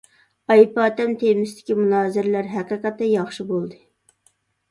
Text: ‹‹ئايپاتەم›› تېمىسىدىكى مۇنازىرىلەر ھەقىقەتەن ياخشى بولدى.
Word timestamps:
‹‹ئايپاتەم›› 0.53 1.11
تېمىسىدىكى 1.23 1.75
مۇنازىرىلەر 1.81 2.49
ھەقىقەتەن 2.53 3.13
ياخشى 3.13 3.45
بولدى. 3.53 3.81